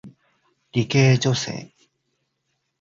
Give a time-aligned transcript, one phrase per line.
[0.71, 1.71] 理系女性